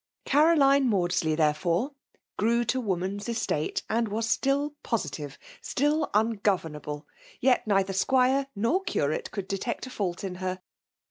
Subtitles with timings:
[0.25, 1.91] Caroline Maadsley^ therefore,
[2.35, 7.05] grew to wo man s estate^ and was still positive, still ungo venu^ble;
[7.43, 10.59] jet neither squire nor curate could detect a &uU in her.